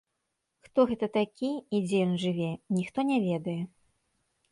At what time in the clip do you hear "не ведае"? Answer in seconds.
3.11-3.59